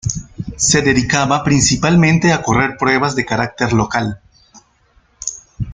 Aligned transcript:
Se 0.57 0.81
dedicaba 0.81 1.43
principalmente 1.43 2.33
a 2.33 2.41
correr 2.41 2.75
pruebas 2.75 3.15
de 3.15 3.23
caracter 3.23 3.71
local. 3.71 4.19